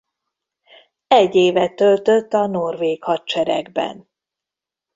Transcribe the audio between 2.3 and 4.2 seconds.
a norvég hadseregben.